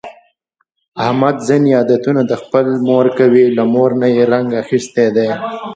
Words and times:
احمد 1.05 1.35
ځني 1.47 1.71
عادتونه 1.79 2.21
د 2.27 2.33
خپلې 2.41 2.73
مور 2.87 3.05
کوي، 3.19 3.45
له 3.57 3.63
مور 3.73 3.91
نه 4.01 4.07
یې 4.15 4.23
رنګ 4.33 4.49
اخیستی 4.63 5.07
دی. 5.15 5.29